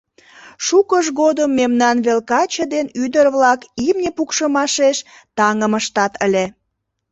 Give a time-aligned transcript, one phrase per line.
[0.65, 4.97] Шукыж годым мемнан вел каче ден ӱдыр-влак имне пукшымашеш
[5.37, 6.45] таҥым ыштат ыле...